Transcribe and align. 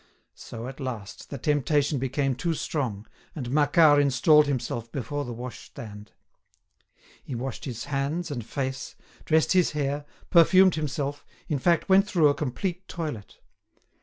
So, 0.33 0.65
at 0.67 0.79
last, 0.79 1.29
the 1.29 1.37
temptation 1.37 1.99
became 1.99 2.33
too 2.33 2.55
strong, 2.55 3.05
and 3.35 3.51
Macquart 3.51 4.01
installed 4.01 4.47
himself 4.47 4.91
before 4.91 5.25
the 5.25 5.31
washstand. 5.31 6.11
He 7.23 7.35
washed 7.35 7.65
his 7.65 7.83
hands 7.83 8.31
and 8.31 8.43
face, 8.43 8.95
dressed 9.25 9.51
his 9.51 9.73
hair, 9.73 10.05
perfumed 10.31 10.73
himself, 10.73 11.23
in 11.47 11.59
fact 11.59 11.87
went 11.87 12.07
through 12.07 12.29
a 12.29 12.33
complete 12.33 12.87
toilet. 12.87 13.41